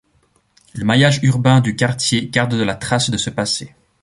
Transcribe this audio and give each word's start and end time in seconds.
Le 0.73 0.83
maillage 0.83 1.19
urbain 1.21 1.61
du 1.61 1.75
quartier 1.75 2.27
garde 2.27 2.55
la 2.55 2.73
trace 2.73 3.11
de 3.11 3.17
ce 3.17 3.29
passé. 3.29 3.75